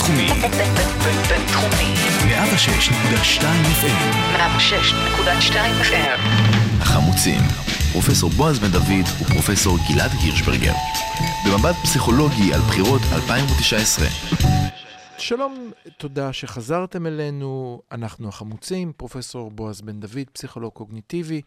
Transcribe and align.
בינתחומי. 0.00 0.28
בינתחומי. 1.28 1.94
106.2 2.28 3.42
FM. 3.80 4.36
106.2 4.36 5.54
FM. 5.82 6.20
החמוצים. 6.80 7.40
פרופסור 7.92 8.30
בועז 8.30 8.58
בן 8.58 8.68
דוד 8.68 9.06
ופרופסור 9.22 9.78
גלעד 9.88 10.10
הירשברגר. 10.22 10.72
במבט 11.46 11.74
פסיכולוגי 11.82 12.54
על 12.54 12.60
בחירות 12.60 13.00
2019. 13.12 14.06
שלום, 15.18 15.70
תודה 15.96 16.32
שחזרתם 16.32 17.06
אלינו. 17.06 17.80
אנחנו 17.92 18.28
החמוצים, 18.28 18.92
פרופסור 18.96 19.50
בועז 19.50 19.80
בן 19.80 20.00
דוד, 20.00 20.30
פסיכולוג 20.32 20.72
קוגניטיבי 20.72 21.40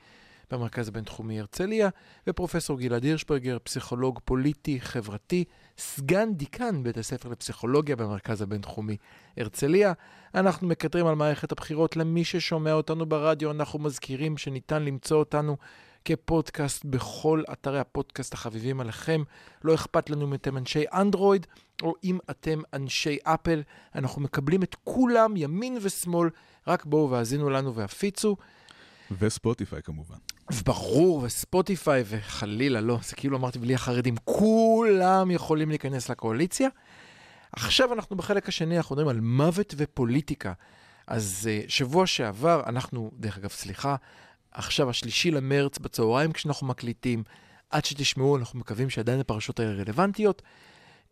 במרכז 0.53 0.87
הבינתחומי 0.87 1.39
הרצליה, 1.39 1.89
ופרופסור 2.27 2.79
גלעד 2.79 3.03
הירשברגר, 3.03 3.57
פסיכולוג 3.63 4.19
פוליטי, 4.25 4.81
חברתי, 4.81 5.43
סגן 5.77 6.33
דיקן 6.33 6.83
בית 6.83 6.97
הספר 6.97 7.29
לפסיכולוגיה 7.29 7.95
במרכז 7.95 8.41
הבינתחומי 8.41 8.97
הרצליה. 9.37 9.93
אנחנו 10.35 10.67
מקטרים 10.67 11.07
על 11.07 11.15
מערכת 11.15 11.51
הבחירות. 11.51 11.95
למי 11.95 12.23
ששומע 12.23 12.73
אותנו 12.73 13.05
ברדיו, 13.05 13.51
אנחנו 13.51 13.79
מזכירים 13.79 14.37
שניתן 14.37 14.83
למצוא 14.83 15.17
אותנו 15.17 15.57
כפודקאסט 16.05 16.85
בכל 16.85 17.43
אתרי 17.51 17.79
הפודקאסט 17.79 18.33
החביבים 18.33 18.79
עליכם. 18.79 19.23
לא 19.63 19.73
אכפת 19.73 20.09
לנו 20.09 20.25
אם 20.25 20.33
אתם 20.33 20.57
אנשי 20.57 20.83
אנדרואיד 20.93 21.47
או 21.83 21.93
אם 22.03 22.17
אתם 22.29 22.61
אנשי 22.73 23.17
אפל. 23.23 23.61
אנחנו 23.95 24.21
מקבלים 24.21 24.63
את 24.63 24.75
כולם, 24.83 25.37
ימין 25.37 25.77
ושמאל, 25.81 26.29
רק 26.67 26.85
בואו 26.85 27.09
והאזינו 27.09 27.49
לנו 27.49 27.75
והפיצו. 27.75 28.35
וספוטיפיי 29.19 29.81
כמובן. 29.81 30.17
ברור, 30.65 31.23
וספוטיפיי, 31.23 32.03
וחלילה, 32.05 32.81
לא, 32.81 32.99
זה 33.03 33.15
כאילו 33.15 33.37
אמרתי 33.37 33.59
בלי 33.59 33.75
החרדים, 33.75 34.15
כולם 34.23 35.31
יכולים 35.31 35.69
להיכנס 35.69 36.09
לקואליציה. 36.09 36.69
עכשיו 37.51 37.93
אנחנו 37.93 38.15
בחלק 38.15 38.49
השני, 38.49 38.77
אנחנו 38.77 38.95
מדברים 38.95 39.15
על 39.15 39.21
מוות 39.21 39.73
ופוליטיקה. 39.77 40.53
אז 41.07 41.49
uh, 41.49 41.71
שבוע 41.71 42.07
שעבר, 42.07 42.61
אנחנו, 42.65 43.11
דרך 43.13 43.37
אגב, 43.37 43.49
סליחה, 43.49 43.95
עכשיו 44.51 44.89
השלישי 44.89 45.31
למרץ 45.31 45.77
בצהריים 45.77 46.31
כשאנחנו 46.31 46.67
מקליטים, 46.67 47.23
עד 47.69 47.85
שתשמעו, 47.85 48.37
אנחנו 48.37 48.59
מקווים 48.59 48.89
שעדיין 48.89 49.19
הפרשות 49.19 49.59
האלה 49.59 49.71
רלוונטיות. 49.71 50.41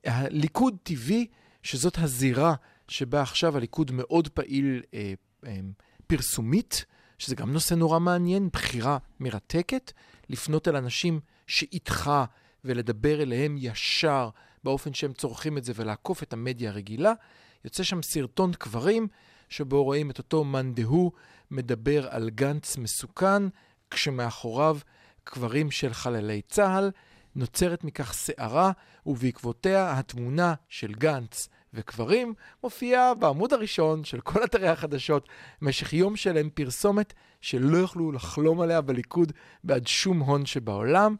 הליכוד 0.05 0.75
טבעי, 0.83 1.27
שזאת 1.63 1.97
הזירה 1.97 2.53
שבה 2.87 3.21
עכשיו 3.21 3.57
הליכוד 3.57 3.91
מאוד 3.91 4.27
פעיל 4.27 4.81
אה, 4.93 5.13
אה, 5.45 5.59
פרסומית, 6.07 6.85
שזה 7.21 7.35
גם 7.35 7.53
נושא 7.53 7.73
נורא 7.73 7.99
מעניין, 7.99 8.49
בחירה 8.53 8.97
מרתקת, 9.19 9.91
לפנות 10.29 10.67
אל 10.67 10.75
אנשים 10.75 11.19
שאיתך 11.47 12.11
ולדבר 12.65 13.21
אליהם 13.21 13.55
ישר 13.59 14.29
באופן 14.63 14.93
שהם 14.93 15.13
צורכים 15.13 15.57
את 15.57 15.63
זה 15.63 15.73
ולעקוף 15.75 16.23
את 16.23 16.33
המדיה 16.33 16.69
הרגילה. 16.69 17.13
יוצא 17.65 17.83
שם 17.83 18.01
סרטון 18.01 18.53
קברים, 18.53 19.07
שבו 19.49 19.83
רואים 19.83 20.11
את 20.11 20.17
אותו 20.17 20.43
מאן 20.43 20.73
דהוא 20.73 21.11
מדבר 21.51 22.07
על 22.09 22.29
גנץ 22.29 22.77
מסוכן, 22.77 23.43
כשמאחוריו 23.91 24.77
קברים 25.23 25.71
של 25.71 25.93
חללי 25.93 26.41
צה"ל. 26.41 26.91
נוצרת 27.35 27.83
מכך 27.83 28.13
סערה, 28.13 28.71
ובעקבותיה 29.05 29.99
התמונה 29.99 30.53
של 30.69 30.93
גנץ 30.93 31.49
וקברים 31.73 32.33
מופיעה 32.63 33.13
בעמוד 33.13 33.53
הראשון 33.53 34.03
של 34.03 34.21
כל 34.21 34.43
אתרי 34.43 34.67
החדשות 34.67 35.29
במשך 35.61 35.93
יום 35.93 36.15
שלם 36.15 36.49
פרסומת 36.49 37.13
שלא 37.41 37.77
יכלו 37.77 38.11
לחלום 38.11 38.61
עליה 38.61 38.81
בליכוד 38.81 39.31
בעד 39.63 39.87
שום 39.87 40.19
הון 40.19 40.45
שבעולם. 40.45 41.15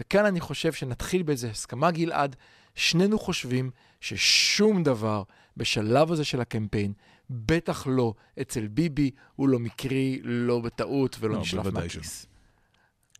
וכאן 0.00 0.24
אני 0.24 0.40
חושב 0.40 0.72
שנתחיל 0.72 1.22
באיזה 1.22 1.50
הסכמה, 1.50 1.90
גלעד. 1.90 2.36
שנינו 2.74 3.18
חושבים 3.18 3.70
ששום 4.00 4.82
דבר 4.82 5.22
בשלב 5.56 6.12
הזה 6.12 6.24
של 6.24 6.40
הקמפיין, 6.40 6.92
בטח 7.30 7.86
לא 7.86 8.14
אצל 8.40 8.68
ביבי, 8.68 9.10
הוא 9.36 9.48
לא 9.48 9.58
מקרי, 9.58 10.20
לא 10.22 10.60
בטעות 10.60 11.16
ולא 11.20 11.34
לא, 11.34 11.40
נשלף 11.40 11.66
מהכיס. 11.66 12.26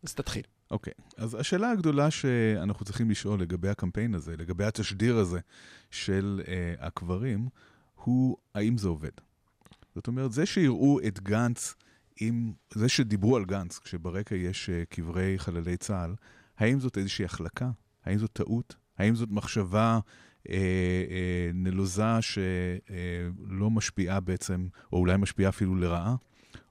אז 0.03 0.13
תתחיל. 0.13 0.43
אוקיי, 0.71 0.93
אז 1.17 1.35
השאלה 1.35 1.71
הגדולה 1.71 2.11
שאנחנו 2.11 2.85
צריכים 2.85 3.09
לשאול 3.09 3.41
לגבי 3.41 3.69
הקמפיין 3.69 4.15
הזה, 4.15 4.37
לגבי 4.37 4.65
התשדיר 4.65 5.17
הזה 5.17 5.39
של 5.91 6.41
uh, 6.43 6.49
הקברים, 6.85 7.47
הוא 7.95 8.37
האם 8.55 8.77
זה 8.77 8.87
עובד. 8.87 9.11
זאת 9.95 10.07
אומרת, 10.07 10.31
זה 10.31 10.45
שיראו 10.45 10.99
את 11.07 11.19
גנץ 11.19 11.75
עם, 12.19 12.51
זה 12.73 12.89
שדיברו 12.89 13.37
על 13.37 13.45
גנץ, 13.45 13.79
כשברקע 13.79 14.35
יש 14.35 14.69
uh, 14.69 14.85
קברי 14.95 15.39
חללי 15.39 15.77
צה"ל, 15.77 16.15
האם 16.57 16.79
זאת 16.79 16.97
איזושהי 16.97 17.25
החלקה? 17.25 17.71
האם 18.05 18.17
זאת 18.17 18.29
טעות? 18.33 18.75
האם 18.97 19.15
זאת 19.15 19.29
מחשבה 19.31 19.99
אה, 20.49 20.55
אה, 21.09 21.49
נלוזה 21.53 22.21
שלא 22.21 23.65
אה, 23.65 23.69
משפיעה 23.69 24.19
בעצם, 24.19 24.67
או 24.93 24.97
אולי 24.97 25.17
משפיעה 25.17 25.49
אפילו 25.49 25.75
לרעה? 25.75 26.15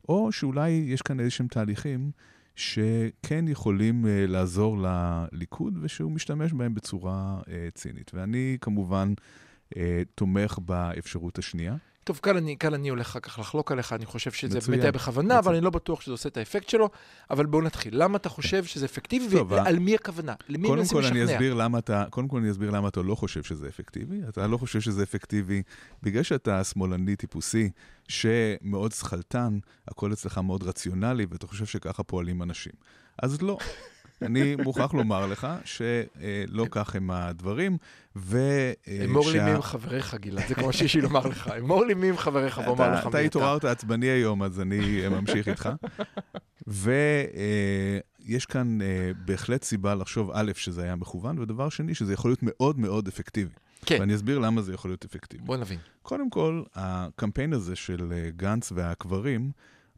או 0.08 0.32
שאולי 0.32 0.70
יש 0.70 1.02
כאן 1.02 1.20
איזשהם 1.20 1.48
תהליכים 1.48 2.10
שכן 2.58 3.48
יכולים 3.48 4.04
uh, 4.04 4.08
לעזור 4.30 4.78
לליכוד 4.78 5.78
ושהוא 5.80 6.12
משתמש 6.12 6.52
בהם 6.52 6.74
בצורה 6.74 7.40
uh, 7.40 7.48
צינית. 7.74 8.10
ואני 8.14 8.58
כמובן 8.60 9.12
uh, 9.74 9.76
תומך 10.14 10.58
באפשרות 10.58 11.38
השנייה. 11.38 11.76
טוב, 12.08 12.20
כאן 12.22 12.36
אני, 12.36 12.56
כאן 12.56 12.74
אני 12.74 12.88
הולך 12.88 13.06
אחר 13.06 13.20
כך 13.20 13.38
לחלוק 13.38 13.72
עליך, 13.72 13.92
אני 13.92 14.06
חושב 14.06 14.30
שזה 14.30 14.58
מצוין, 14.58 14.70
באמת 14.70 14.82
היה 14.82 14.92
בכוונה, 14.92 15.26
מצוין. 15.26 15.38
אבל 15.38 15.54
אני 15.54 15.64
לא 15.64 15.70
בטוח 15.70 16.00
שזה 16.00 16.12
עושה 16.12 16.28
את 16.28 16.36
האפקט 16.36 16.68
שלו. 16.68 16.90
אבל 17.30 17.46
בואו 17.46 17.62
נתחיל. 17.62 18.02
למה 18.02 18.16
אתה 18.16 18.28
חושב 18.28 18.64
שזה 18.64 18.86
אפקטיבי 18.86 19.36
טוב, 19.36 19.52
ועל 19.52 19.78
מי 19.78 19.94
הכוונה? 19.94 20.34
למי 20.48 20.70
מנסים 20.70 20.98
כל, 20.98 21.04
אני 21.06 21.20
לשכנע? 21.20 21.34
אסביר 21.34 21.54
למה 21.54 21.78
אתה, 21.78 22.04
קודם 22.10 22.28
כל 22.28 22.38
אני 22.38 22.50
אסביר 22.50 22.70
למה 22.70 22.88
אתה 22.88 23.02
לא 23.02 23.14
חושב 23.14 23.42
שזה 23.42 23.68
אפקטיבי. 23.68 24.20
אתה 24.28 24.46
לא 24.46 24.56
חושב 24.56 24.80
שזה 24.80 25.02
אפקטיבי 25.02 25.62
בגלל 26.02 26.22
שאתה 26.22 26.64
שמאלני 26.64 27.16
טיפוסי, 27.16 27.70
שמאוד 28.08 28.92
שכלתן, 28.92 29.58
הכל 29.88 30.12
אצלך 30.12 30.38
מאוד 30.38 30.62
רציונלי, 30.62 31.26
ואתה 31.30 31.46
חושב 31.46 31.66
שככה 31.66 32.02
פועלים 32.02 32.42
אנשים. 32.42 32.72
אז 33.22 33.42
לא. 33.42 33.58
אני 34.22 34.56
מוכרח 34.56 34.94
לומר 34.94 35.26
לך 35.26 35.46
שלא 35.64 36.66
כך 36.70 36.94
הם 36.96 37.10
הדברים, 37.10 37.76
ו... 38.16 38.38
אמור 39.04 39.26
לי 39.26 39.32
שה- 39.32 39.44
מי 39.44 39.50
הם 39.50 39.62
חבריך, 39.62 40.14
גלעד, 40.14 40.48
זה 40.48 40.54
כמו 40.54 40.72
שיש 40.72 40.94
לי 40.94 41.00
לומר 41.00 41.26
לך. 41.26 41.48
אמור 41.58 41.84
לי 41.84 41.94
מי 41.94 42.08
הם 42.08 42.16
חבריך 42.16 42.58
ואומר 42.58 42.84
אתה- 42.84 42.92
לך 42.94 43.04
מי 43.04 43.10
אתה 43.10 43.18
אתה. 43.18 43.26
התעוררת 43.26 43.64
עצבני 43.64 44.06
היום, 44.06 44.42
אז 44.42 44.60
אני 44.60 45.04
אה, 45.04 45.08
ממשיך 45.08 45.48
איתך. 45.48 45.68
ויש 46.66 48.46
כאן 48.46 48.82
אה, 48.82 48.86
בהחלט 49.24 49.62
סיבה 49.64 49.94
לחשוב, 49.94 50.30
א', 50.34 50.52
שזה 50.54 50.82
היה 50.82 50.96
מכוון, 50.96 51.38
ודבר 51.38 51.68
שני, 51.68 51.94
שזה 51.94 52.12
יכול 52.12 52.30
להיות 52.30 52.42
מאוד 52.42 52.78
מאוד 52.78 53.08
אפקטיבי. 53.08 53.50
כן, 53.86 53.96
ואני 54.00 54.14
אסביר 54.14 54.38
למה 54.38 54.62
זה 54.62 54.74
יכול 54.74 54.90
להיות 54.90 55.04
אפקטיבי. 55.04 55.42
בוא 55.44 55.56
נבין. 55.56 55.78
קודם 56.02 56.30
כל, 56.30 56.62
הקמפיין 56.74 57.52
הזה 57.52 57.76
של 57.76 58.12
אה, 58.12 58.30
גנץ 58.36 58.72
והקברים 58.74 59.50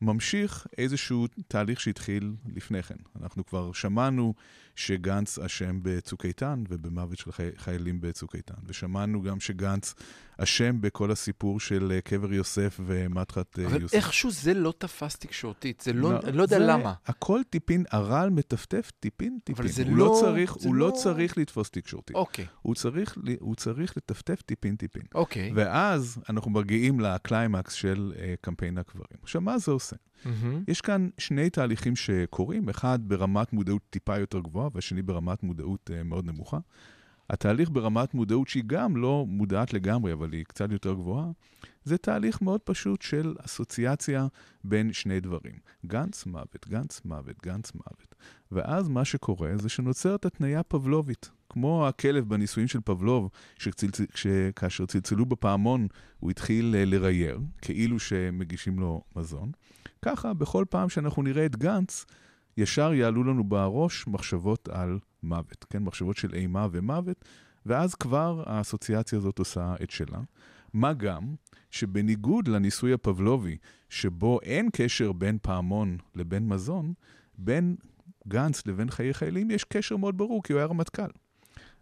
ממשיך 0.02 0.66
איזשהו 0.78 1.26
תהליך 1.48 1.80
שהתחיל 1.80 2.32
לפני 2.56 2.82
כן. 2.82 2.94
אנחנו 3.22 3.46
כבר 3.46 3.72
שמענו 3.72 4.34
שגנץ 4.76 5.38
אשם 5.38 5.78
בצוק 5.82 6.24
איתן 6.24 6.64
ובמוות 6.68 7.18
של 7.18 7.32
חי... 7.32 7.48
חיילים 7.56 8.00
בצוק 8.00 8.36
איתן, 8.36 8.54
ושמענו 8.66 9.22
גם 9.22 9.40
שגנץ 9.40 9.94
אשם 10.38 10.80
בכל 10.80 11.10
הסיפור 11.10 11.60
של 11.60 11.92
אה, 11.94 12.00
קבר 12.00 12.32
יוסף 12.32 12.80
ומדחת 12.86 13.58
אה, 13.58 13.66
אבל 13.66 13.82
יוסף. 13.82 13.94
איכשהו 13.94 14.30
זה 14.30 14.54
לא 14.54 14.74
תפס 14.78 15.16
תקשורתית, 15.16 15.80
זה 15.80 15.92
לא, 15.92 16.12
לא, 16.12 16.20
אני 16.24 16.36
לא 16.36 16.42
יודע 16.42 16.58
זה 16.58 16.64
למה. 16.66 16.94
הכל 17.06 17.40
טיפין, 17.50 17.84
הרעל 17.90 18.30
מטפטף 18.30 18.90
טיפין 19.00 19.38
טיפין. 19.44 19.68
זה 19.68 19.82
הוא 19.82 19.96
לא- 19.96 20.06
לא 20.06 20.18
צריך, 20.20 20.56
זה 20.58 20.68
הוא 20.68 20.74
לא 20.74 20.86
לא- 20.86 20.92
צריך 21.02 21.38
לתפוס 21.38 21.70
תקשורתית. 21.70 22.16
אוקיי, 22.16 22.46
הוא 22.62 22.74
צריך, 22.74 23.18
הוא 23.40 23.54
צריך 23.54 23.96
לטפטף 23.96 24.42
טיפין 24.42 24.76
טיפין. 24.76 25.02
אוקיי. 25.14 25.52
ואז 25.54 26.18
אנחנו 26.28 26.50
מגיעים 26.50 27.00
לקליימקס 27.00 27.72
של 27.72 28.12
uh, 28.16 28.20
קמפיין 28.40 28.78
הקברים. 28.78 29.18
עכשיו, 29.22 29.40
מה 29.40 29.58
זה 29.58 29.70
עושה? 29.70 29.89
מהמם. 30.24 30.64
יש 30.68 30.80
כאן 30.80 31.08
שני 31.18 31.50
תהליכים 31.50 31.96
שקורים, 31.96 32.68
אחד 32.68 32.98
ברמת 33.02 33.52
מודעות 33.52 33.82
טיפה 33.90 34.18
יותר 34.18 34.38
גבוהה, 34.40 34.68
והשני 34.74 35.02
ברמת 35.02 35.42
מודעות 35.42 35.90
uh, 35.90 36.02
מאוד 36.04 36.26
נמוכה. 36.26 36.58
התהליך 37.30 37.70
ברמת 37.70 38.14
מודעות 38.14 38.48
שהיא 38.48 38.62
גם 38.66 38.96
לא 38.96 39.24
מודעת 39.28 39.72
לגמרי, 39.72 40.12
אבל 40.12 40.32
היא 40.32 40.44
קצת 40.44 40.72
יותר 40.72 40.94
גבוהה, 40.94 41.30
זה 41.84 41.98
תהליך 41.98 42.42
מאוד 42.42 42.60
פשוט 42.60 43.02
של 43.02 43.34
אסוציאציה 43.44 44.26
בין 44.64 44.92
שני 44.92 45.20
דברים. 45.20 45.54
גנץ 45.86 46.26
מוות, 46.26 46.66
גנץ 46.68 47.00
מוות, 47.04 47.36
גנץ 47.42 47.72
מוות. 47.74 48.14
ואז 48.52 48.88
מה 48.88 49.04
שקורה 49.04 49.50
זה 49.56 49.68
שנוצרת 49.68 50.26
התניה 50.26 50.62
פבלובית. 50.62 51.30
כמו 51.48 51.88
הכלב 51.88 52.28
בניסויים 52.28 52.68
של 52.68 52.80
פבלוב, 52.84 53.30
שצלצ... 53.58 54.00
שכאשר 54.14 54.86
צלצלו 54.86 55.26
בפעמון 55.26 55.86
הוא 56.20 56.30
התחיל 56.30 56.74
אה, 56.78 56.84
לרייר, 56.84 57.40
כאילו 57.62 57.98
שמגישים 57.98 58.78
לו 58.78 59.02
מזון. 59.16 59.52
ככה, 60.02 60.34
בכל 60.34 60.64
פעם 60.70 60.88
שאנחנו 60.88 61.22
נראה 61.22 61.46
את 61.46 61.56
גנץ, 61.56 62.04
ישר 62.56 62.92
יעלו 62.94 63.24
לנו 63.24 63.44
בראש 63.44 64.06
מחשבות 64.06 64.68
על 64.68 64.98
מוות, 65.22 65.64
כן? 65.70 65.82
מחשבות 65.82 66.16
של 66.16 66.34
אימה 66.34 66.66
ומוות, 66.72 67.24
ואז 67.66 67.94
כבר 67.94 68.42
האסוציאציה 68.46 69.18
הזאת 69.18 69.38
עושה 69.38 69.74
את 69.82 69.90
שלה. 69.90 70.20
מה 70.72 70.92
גם 70.92 71.34
שבניגוד 71.70 72.48
לניסוי 72.48 72.92
הפבלובי, 72.92 73.56
שבו 73.88 74.40
אין 74.42 74.68
קשר 74.72 75.12
בין 75.12 75.38
פעמון 75.42 75.98
לבין 76.14 76.48
מזון, 76.48 76.92
בין 77.38 77.76
גנץ 78.28 78.66
לבין 78.66 78.90
חיי 78.90 79.14
חיילים 79.14 79.50
יש 79.50 79.64
קשר 79.64 79.96
מאוד 79.96 80.18
ברור, 80.18 80.42
כי 80.42 80.52
הוא 80.52 80.58
היה 80.58 80.66
רמטכ"ל. 80.66 81.10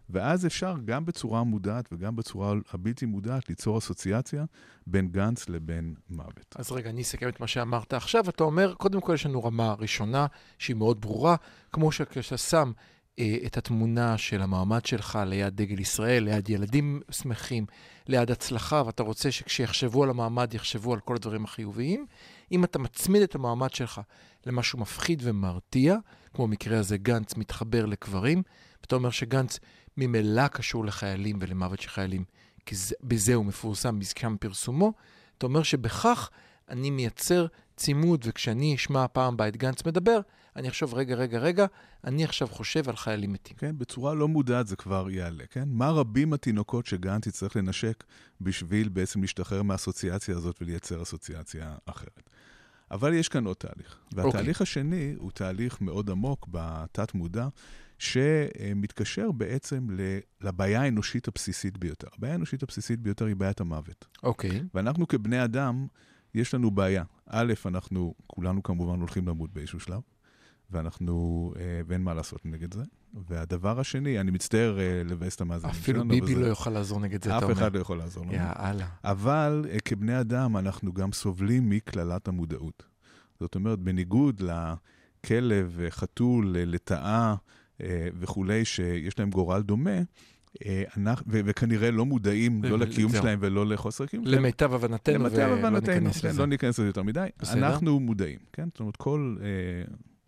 ואז 0.09 0.45
אפשר 0.45 0.75
גם 0.85 1.05
בצורה 1.05 1.43
מודעת 1.43 1.89
וגם 1.91 2.15
בצורה 2.15 2.53
הבלתי 2.73 3.05
מודעת 3.05 3.49
ליצור 3.49 3.77
אסוציאציה 3.77 4.45
בין 4.87 5.07
גנץ 5.07 5.49
לבין 5.49 5.95
מוות. 6.09 6.55
אז 6.55 6.71
רגע, 6.71 6.89
אני 6.89 7.01
אסכם 7.01 7.29
את 7.29 7.39
מה 7.39 7.47
שאמרת 7.47 7.93
עכשיו. 7.93 8.29
אתה 8.29 8.43
אומר, 8.43 8.73
קודם 8.73 9.01
כל 9.01 9.13
יש 9.13 9.25
לנו 9.25 9.43
רמה 9.43 9.73
ראשונה 9.73 10.25
שהיא 10.57 10.75
מאוד 10.75 11.01
ברורה, 11.01 11.35
כמו 11.71 11.91
שכשאתה 11.91 12.37
שם 12.37 12.71
אה, 13.19 13.37
את 13.45 13.57
התמונה 13.57 14.17
של 14.17 14.41
המעמד 14.41 14.85
שלך 14.85 15.19
ליד 15.25 15.55
דגל 15.55 15.79
ישראל, 15.79 16.23
ליד 16.23 16.49
ילדים 16.49 17.01
שמחים, 17.11 17.65
ליד 18.07 18.31
הצלחה, 18.31 18.83
ואתה 18.85 19.03
רוצה 19.03 19.31
שכשיחשבו 19.31 20.03
על 20.03 20.09
המעמד 20.09 20.53
יחשבו 20.53 20.93
על 20.93 20.99
כל 20.99 21.15
הדברים 21.15 21.43
החיוביים. 21.43 22.05
אם 22.51 22.63
אתה 22.63 22.79
מצמיד 22.79 23.21
את 23.21 23.35
המעמד 23.35 23.73
שלך 23.73 24.01
למשהו 24.45 24.79
מפחיד 24.79 25.21
ומרתיע, 25.25 25.97
כמו 26.33 26.47
במקרה 26.47 26.79
הזה 26.79 26.97
גנץ 26.97 27.37
מתחבר 27.37 27.85
לקברים, 27.85 28.43
ואתה 28.81 28.95
אומר 28.95 29.09
שגנץ 29.09 29.59
ממילא 29.99 30.47
קשור 30.47 30.85
לחיילים 30.85 31.37
ולמוות 31.39 31.79
של 31.79 31.89
חיילים, 31.89 32.23
כי 32.65 32.75
זה, 32.75 32.95
בזה 33.03 33.33
הוא 33.33 33.45
מפורסם, 33.45 33.99
משכם 33.99 34.37
פרסומו, 34.37 34.93
אתה 35.37 35.45
אומר 35.45 35.63
שבכך 35.63 36.29
אני 36.69 36.89
מייצר 36.89 37.45
צימוד, 37.77 38.25
וכשאני 38.27 38.75
אשמע 38.75 39.07
פעם 39.07 39.35
את 39.47 39.57
גנץ 39.57 39.85
מדבר, 39.85 40.19
אני 40.55 40.69
אחשוב, 40.69 40.93
רגע, 40.93 41.15
רגע, 41.15 41.39
רגע, 41.39 41.65
אני 42.03 42.23
עכשיו 42.23 42.47
חושב 42.47 42.89
על 42.89 42.95
חיילים 42.95 43.33
מתים. 43.33 43.57
כן, 43.57 43.77
בצורה 43.77 44.13
לא 44.13 44.27
מודעת 44.27 44.67
זה 44.67 44.75
כבר 44.75 45.09
יעלה, 45.09 45.43
כן? 45.49 45.63
מה 45.67 45.89
רבים 45.89 46.33
התינוקות 46.33 46.85
שגנץ 46.85 47.27
יצטרך 47.27 47.55
לנשק 47.55 48.03
בשביל 48.41 48.89
בעצם 48.89 49.21
להשתחרר 49.21 49.63
מהאסוציאציה 49.63 50.35
הזאת 50.35 50.61
ולייצר 50.61 51.01
אסוציאציה 51.01 51.75
אחרת. 51.85 52.29
אבל 52.91 53.13
יש 53.13 53.29
כאן 53.29 53.45
עוד 53.45 53.55
תהליך. 53.55 53.97
והתהליך 54.13 54.59
okay. 54.59 54.63
השני 54.63 55.13
הוא 55.17 55.31
תהליך 55.31 55.81
מאוד 55.81 56.09
עמוק 56.09 56.47
בתת-מודע, 56.51 57.47
שמתקשר 57.99 59.31
בעצם 59.31 59.87
לבעיה 60.41 60.81
האנושית 60.81 61.27
הבסיסית 61.27 61.77
ביותר. 61.77 62.07
הבעיה 62.17 62.33
האנושית 62.33 62.63
הבסיסית 62.63 62.99
ביותר 62.99 63.25
היא 63.25 63.35
בעיית 63.35 63.61
המוות. 63.61 64.05
אוקיי. 64.23 64.49
Okay. 64.49 64.63
ואנחנו 64.73 65.07
כבני 65.07 65.43
אדם, 65.43 65.87
יש 66.33 66.53
לנו 66.53 66.71
בעיה. 66.71 67.03
א', 67.27 67.53
אנחנו 67.65 68.13
כולנו 68.27 68.63
כמובן 68.63 68.99
הולכים 68.99 69.27
למות 69.27 69.53
באיזשהו 69.53 69.79
שלב. 69.79 70.01
ואנחנו, 70.71 71.53
אה, 71.59 71.81
ואין 71.87 72.03
מה 72.03 72.13
לעשות 72.13 72.45
נגד 72.45 72.73
זה. 72.73 72.83
והדבר 73.27 73.79
השני, 73.79 74.19
אני 74.19 74.31
מצטער 74.31 74.79
אה, 74.79 75.01
לבאס 75.05 75.35
את 75.35 75.41
המאזינים 75.41 75.73
שלנו. 75.73 75.83
אפילו 75.83 76.07
ביבי 76.07 76.35
לא 76.35 76.45
יוכל 76.45 76.69
לעזור 76.69 76.99
נגד 76.99 77.23
זה, 77.23 77.37
אתה 77.37 77.45
אומר. 77.45 77.53
אף 77.53 77.57
אחד 77.57 77.75
לא 77.75 77.79
יכול 77.79 77.97
לעזור 77.97 78.25
לנו. 78.25 78.33
יאללה. 78.33 78.87
אבל 79.03 79.65
אה, 79.69 79.79
כבני 79.85 80.19
אדם, 80.19 80.57
אנחנו 80.57 80.93
גם 80.93 81.11
סובלים 81.11 81.69
מקללת 81.69 82.27
המודעות. 82.27 82.83
זאת 83.39 83.55
אומרת, 83.55 83.79
בניגוד 83.79 84.41
לכלב, 84.41 85.79
חתול, 85.89 86.55
לטאה 86.57 87.35
וכולי, 88.19 88.65
שיש 88.65 89.19
להם 89.19 89.29
גורל 89.29 89.61
דומה, 89.61 89.99
אנחנו, 90.97 91.25
ו- 91.31 91.41
וכנראה 91.45 91.91
לא 91.91 92.05
מודעים 92.05 92.63
לא 92.63 92.79
לקיום 92.79 93.11
שלהם 93.11 93.39
ולא 93.41 93.65
לחוסר 93.65 94.05
קיום 94.05 94.25
שלהם. 94.25 94.39
למיטב 94.39 94.73
הבנתנו, 94.73 95.31
ולא 95.31 95.69
ניכנס 95.69 96.21
כן, 96.21 96.29
לזה. 96.29 96.39
לא 96.39 96.45
ניכנס 96.45 96.79
לזה 96.79 96.89
יותר 96.89 97.03
מדי. 97.03 97.27
בסדר. 97.39 97.67
אנחנו 97.67 97.99
מודעים, 97.99 98.39
כן? 98.53 98.67
זאת 98.71 98.79
אומרת, 98.79 98.95
כל 98.95 99.35
אה, 99.41 99.47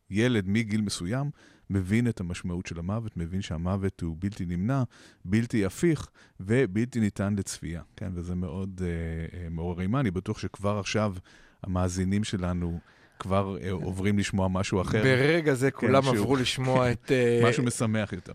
ילד 0.09 0.43
מגיל 0.47 0.81
מסוים 0.81 1.29
מבין 1.69 2.07
את 2.07 2.19
המשמעות 2.19 2.65
של 2.65 2.79
המוות, 2.79 3.17
מבין 3.17 3.41
שהמוות 3.41 4.01
הוא 4.01 4.15
בלתי 4.19 4.45
נמנע, 4.45 4.83
בלתי 5.25 5.65
הפיך 5.65 6.09
ובלתי 6.39 6.99
ניתן 6.99 7.35
לצפייה, 7.37 7.81
כן? 7.95 8.11
וזה 8.15 8.35
מאוד 8.35 8.81
אה, 8.83 8.87
אה, 9.39 9.49
מעורר 9.49 9.81
אימה. 9.81 9.99
אני 9.99 10.11
בטוח 10.11 10.39
שכבר 10.39 10.79
עכשיו 10.79 11.15
המאזינים 11.63 12.23
שלנו... 12.23 12.79
כבר 13.21 13.57
אה, 13.61 13.71
עוברים 13.71 14.19
לשמוע 14.19 14.47
משהו 14.47 14.81
אחר. 14.81 15.03
ברגע 15.03 15.53
זה 15.53 15.71
כן, 15.71 15.77
כולם 15.77 16.07
עברו 16.07 16.35
לשמוע 16.35 16.91
את... 16.91 17.11
אה, 17.11 17.41
משהו 17.49 17.63
משמח 17.63 18.13
יותר. 18.13 18.33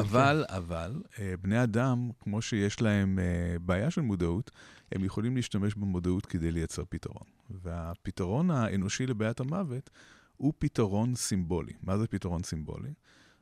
אבל, 0.00 0.44
אבל, 0.48 1.02
אה, 1.18 1.34
בני 1.42 1.62
אדם, 1.62 2.10
כמו 2.20 2.42
שיש 2.42 2.80
להם 2.80 3.18
בעיה 3.60 3.90
של 3.90 4.00
מודעות, 4.00 4.50
הם 4.92 5.04
יכולים 5.04 5.36
להשתמש 5.36 5.74
במודעות 5.74 6.26
כדי 6.26 6.52
לייצר 6.52 6.82
פתרון. 6.88 7.26
והפתרון 7.50 8.50
האנושי 8.50 9.06
לבעיית 9.06 9.40
המוות 9.40 9.90
הוא 10.36 10.52
פתרון 10.58 11.14
סימבולי. 11.14 11.72
מה 11.82 11.98
זה 11.98 12.06
פתרון 12.06 12.42
סימבולי? 12.42 12.90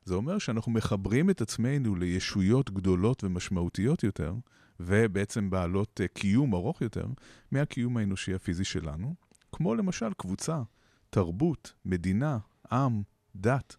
זה 0.05 0.15
אומר 0.15 0.39
שאנחנו 0.39 0.73
מחברים 0.73 1.31
את 1.31 1.41
עצמנו 1.41 1.97
לישויות 1.97 2.71
גדולות 2.71 3.25
ומשמעותיות 3.25 4.05
יותר, 4.05 4.35
ובעצם 4.81 5.51
בעלות 5.51 6.01
קיום 6.15 6.55
ארוך 6.55 6.83
יותר, 6.83 7.07
מהקיום 7.53 7.97
האנושי 7.97 8.35
הפיזי 8.35 8.65
שלנו, 8.65 9.15
כמו 9.61 9.75
למשל 9.75 10.13
קבוצה, 10.17 10.63
תרבות, 11.11 11.73
מדינה, 11.85 12.39
עם, 12.73 13.03
דת. 13.37 13.77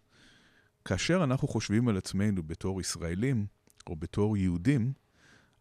כאשר 0.84 1.24
אנחנו 1.24 1.48
חושבים 1.48 1.88
על 1.88 1.96
עצמנו 1.96 2.42
בתור 2.42 2.80
ישראלים, 2.80 3.46
או 3.86 3.96
בתור 3.96 4.36
יהודים, 4.36 4.92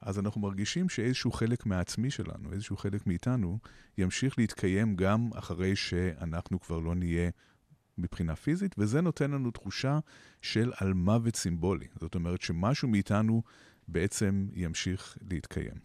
אז 0.01 0.19
אנחנו 0.19 0.41
מרגישים 0.41 0.89
שאיזשהו 0.89 1.31
חלק 1.31 1.65
מהעצמי 1.65 2.11
שלנו, 2.11 2.53
איזשהו 2.53 2.77
חלק 2.77 3.07
מאיתנו, 3.07 3.59
ימשיך 3.97 4.37
להתקיים 4.37 4.95
גם 4.95 5.29
אחרי 5.35 5.75
שאנחנו 5.75 6.59
כבר 6.59 6.79
לא 6.79 6.95
נהיה 6.95 7.29
מבחינה 7.97 8.35
פיזית, 8.35 8.75
וזה 8.77 9.01
נותן 9.01 9.31
לנו 9.31 9.51
תחושה 9.51 9.99
של 10.41 10.71
על 10.77 10.93
מוות 10.93 11.35
סימבולי. 11.35 11.87
זאת 11.99 12.15
אומרת 12.15 12.41
שמשהו 12.41 12.87
מאיתנו 12.87 13.43
בעצם 13.87 14.47
ימשיך 14.53 15.17
להתקיים. 15.21 15.75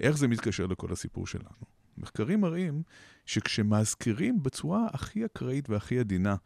איך 0.00 0.16
זה 0.16 0.28
מתקשר 0.28 0.66
לכל 0.66 0.92
הסיפור 0.92 1.26
שלנו? 1.26 1.77
מחקרים 1.98 2.40
מראים 2.40 2.82
שכשמזכירים 3.26 4.42
בצורה 4.42 4.86
הכי 4.92 5.24
אקראית 5.24 5.70
והכי 5.70 5.98
עדינה 5.98 6.36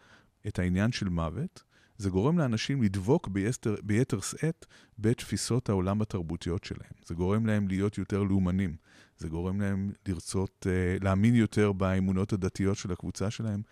את 0.47 0.59
העניין 0.59 0.93
של 0.93 1.09
מוות, 1.09 1.63
זה 1.99 2.11
גורם 2.11 2.39
לאנשים 2.39 2.83
לדבוק 2.83 3.29
ביתר, 3.29 3.75
ביתר 3.83 4.21
שאת 4.21 4.67
בתפיסות 4.99 5.69
העולם 5.69 6.03
התרבותיות 6.03 6.65
שלהם. 6.65 6.93
זה 7.07 7.15
גורם 7.15 7.47
להם 7.47 7.69
להיות 7.69 7.99
יותר 7.99 8.23
לאומנים. 8.23 8.77
זה 9.19 9.29
גורם 9.29 9.61
להם 9.61 9.93
לרצות, 10.09 10.67
uh, 10.67 11.05
להאמין 11.05 11.35
יותר 11.35 11.73
באמונות 11.73 12.33
הדתיות 12.33 12.77
של 12.77 12.93
הקבוצה 12.93 13.31
שלהם. 13.31 13.63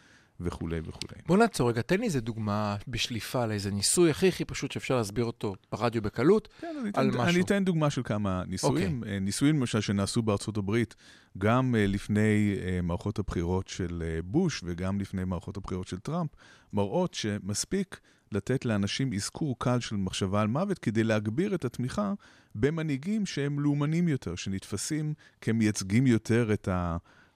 וכולי 0.41 0.81
וכולי. 0.81 1.21
בוא 1.27 1.39
נעצור 1.39 1.69
רגע, 1.69 1.83
תן 1.83 2.01
לי 2.01 2.07
איזה 2.07 2.21
דוגמה 2.21 2.77
בשליפה 2.89 3.47
לאיזה 3.47 3.71
ניסוי 3.71 4.11
הכי 4.11 4.29
הכי 4.29 4.45
פשוט 4.45 4.73
שאפשר 4.73 4.97
להסביר 4.97 5.25
אותו 5.25 5.55
ברדיו 5.73 6.03
בקלות, 6.03 6.49
כן, 6.61 6.67
על 6.95 7.09
אתן, 7.09 7.09
משהו. 7.09 7.23
אני 7.23 7.41
אתן 7.41 7.65
דוגמה 7.65 7.91
של 7.91 8.03
כמה 8.03 8.43
ניסויים. 8.47 8.93
Okay. 8.93 9.03
אוקיי. 9.03 9.15
אה, 9.15 9.19
ניסויים 9.19 9.57
למשל 9.57 9.81
שנעשו 9.81 10.23
בארצות 10.23 10.57
הברית, 10.57 10.95
גם 11.39 11.75
אה, 11.75 11.87
לפני 11.87 12.57
מערכות 12.83 13.19
הבחירות 13.19 13.69
של 13.69 14.03
בוש 14.25 14.61
וגם 14.65 15.01
לפני 15.01 15.25
מערכות 15.25 15.57
הבחירות 15.57 15.89
של 15.89 15.99
טראמפ, 15.99 16.31
מראות 16.73 17.15
שמספיק 17.15 18.01
לתת 18.33 18.65
לאנשים 18.65 19.13
אזכור 19.13 19.59
קל 19.59 19.81
של 19.81 19.97
מחשבה 19.97 20.41
על 20.41 20.49
מוות 20.49 20.79
כדי 20.79 21.05
להגביר 21.05 21.55
את 21.55 21.64
התמיכה 21.64 22.12
במנהיגים 22.55 23.26
שהם 23.26 23.61
לאומנים 23.61 24.09
יותר, 24.09 24.35
שנתפסים 24.35 25.14
כמייצגים 25.41 26.07
יותר 26.07 26.53
את 26.53 26.69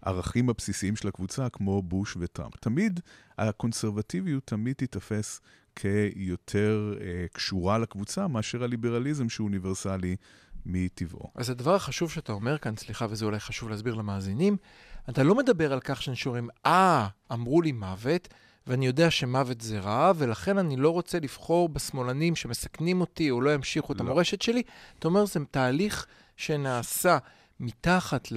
הערכים 0.04 0.49
הבסיסיים 0.50 0.96
של 0.96 1.08
הקבוצה, 1.08 1.49
כמו 1.49 1.82
בוש 1.82 2.16
וטראמפ. 2.20 2.56
תמיד 2.56 3.00
הקונסרבטיביות 3.38 4.46
תמיד 4.46 4.76
תיתפס 4.76 5.40
כיותר 5.76 6.94
אה, 7.00 7.26
קשורה 7.32 7.78
לקבוצה 7.78 8.28
מאשר 8.28 8.64
הליברליזם 8.64 9.28
שהוא 9.28 9.44
אוניברסלי 9.44 10.16
מטבעו. 10.66 11.30
אז 11.34 11.50
הדבר 11.50 11.75
החשוב 11.75 12.11
שאתה 12.11 12.32
אומר 12.32 12.58
כאן, 12.58 12.76
סליחה, 12.76 13.06
וזה 13.11 13.25
אולי 13.25 13.40
חשוב 13.40 13.68
להסביר 13.68 13.94
למאזינים, 13.94 14.56
אתה 15.08 15.23
לא 15.23 15.34
מדבר 15.34 15.73
על 15.73 15.80
כך 15.80 16.02
שאנשים 16.02 16.30
אומרים, 16.30 16.49
אה, 16.66 17.08
אמרו 17.32 17.62
לי 17.62 17.73
מוות, 17.73 18.28
ואני 18.66 18.87
יודע 18.87 19.11
שמוות 19.11 19.61
זה 19.61 19.80
רע, 19.80 20.12
ולכן 20.16 20.58
אני 20.58 20.76
לא 20.76 20.90
רוצה 20.90 21.18
לבחור 21.18 21.68
בשמאלנים 21.68 22.37
שמסכנים 22.37 23.00
אותי 23.00 23.30
או 23.30 23.40
לא 23.40 23.54
ימשיכו 23.54 23.92
לא. 23.92 23.96
את 23.96 24.00
המורשת 24.00 24.42
שלי. 24.42 24.62
אתה 24.99 25.08
אומר, 25.08 25.26
זה 25.26 25.40
תהליך 25.50 26.06
שנעשה 26.37 27.18
מתחת 27.61 28.32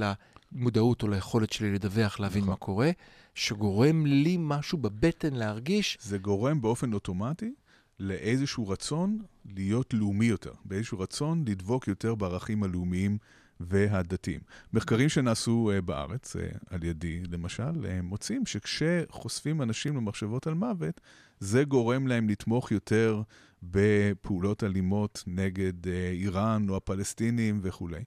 למודעות 0.51 1.03
או 1.03 1.07
ליכולת 1.07 1.51
שלי 1.51 1.73
לדווח, 1.73 2.19
להבין 2.19 2.41
נכון. 2.41 2.51
מה 2.51 2.57
קורה, 2.57 2.91
שגורם 3.35 4.05
לי 4.05 4.37
משהו 4.39 4.77
בבטן 4.77 5.33
להרגיש. 5.33 5.97
זה 6.01 6.17
גורם 6.17 6.61
באופן 6.61 6.93
אוטומטי 6.93 7.53
לאיזשהו 7.99 8.67
רצון 8.67 9.19
להיות 9.55 9.93
לאומי 9.93 10.25
יותר, 10.25 10.51
באיזשהו 10.65 10.99
רצון 10.99 11.43
לדבוק 11.47 11.87
יותר 11.87 12.15
בערכים 12.15 12.63
הלאומיים 12.63 13.17
והדתיים. 13.59 14.39
מחקרים 14.73 15.09
שנעשו 15.09 15.71
uh, 15.77 15.81
בארץ, 15.81 16.35
uh, 16.35 16.39
על 16.69 16.83
ידי 16.83 17.23
למשל, 17.29 17.85
הם 17.89 18.05
מוצאים 18.05 18.45
שכשחושפים 18.45 19.61
אנשים 19.61 19.95
למחשבות 19.95 20.47
על 20.47 20.53
מוות, 20.53 21.01
זה 21.39 21.63
גורם 21.63 22.07
להם 22.07 22.29
לתמוך 22.29 22.71
יותר 22.71 23.21
בפעולות 23.63 24.63
אלימות 24.63 25.23
נגד 25.27 25.85
uh, 25.85 25.89
איראן 26.11 26.69
או 26.69 26.75
הפלסטינים 26.77 27.59
וכולי. 27.63 28.03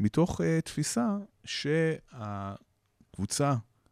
מתוך 0.00 0.40
uh, 0.40 0.44
תפיסה 0.64 1.16
שהקבוצה 1.44 2.34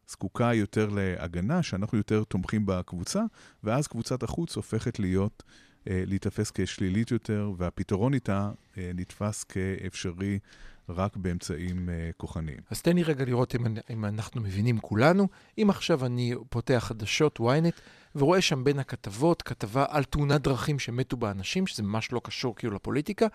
זקוקה 0.07 0.53
יותר 0.53 0.89
להגנה, 0.89 1.63
שאנחנו 1.63 1.97
יותר 1.97 2.23
תומכים 2.23 2.65
בקבוצה, 2.65 3.23
ואז 3.63 3.87
קבוצת 3.87 4.23
החוץ 4.23 4.55
הופכת 4.55 4.99
להיות, 4.99 5.43
uh, 5.43 5.81
להיתפס 5.85 6.51
כשלילית 6.53 7.11
יותר, 7.11 7.51
והפתרון 7.57 8.13
איתה 8.13 8.51
uh, 8.73 8.77
נתפס 8.95 9.43
כאפשרי 9.43 10.39
רק 10.95 11.17
באמצעים 11.17 11.89
אה, 11.89 12.09
כוחניים. 12.17 12.57
אז 12.69 12.81
תן 12.81 12.95
לי 12.95 13.03
רגע 13.03 13.25
לראות 13.25 13.55
אם, 13.55 13.65
אם 13.89 14.05
אנחנו 14.05 14.41
מבינים 14.41 14.79
כולנו. 14.79 15.27
אם 15.57 15.69
עכשיו 15.69 16.05
אני 16.05 16.33
פותח 16.49 16.83
חדשות 16.87 17.39
ynet 17.39 17.79
ורואה 18.15 18.41
שם 18.41 18.63
בין 18.63 18.79
הכתבות 18.79 19.41
כתבה 19.41 19.85
על 19.89 20.03
תאונת 20.03 20.41
דרכים 20.41 20.79
שמתו 20.79 21.17
בה 21.17 21.31
אנשים, 21.31 21.67
שזה 21.67 21.83
ממש 21.83 22.11
לא 22.11 22.21
קשור 22.23 22.55
כאילו 22.55 22.73
לפוליטיקה, 22.75 23.27